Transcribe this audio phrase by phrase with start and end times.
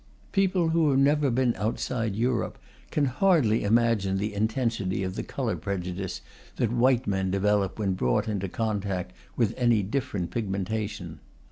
[0.31, 2.57] People who have never been outside Europe
[2.89, 6.21] can hardly imagine the intensity of the colour prejudice
[6.55, 11.19] that white men develop when brought into contact with any different pigmentation.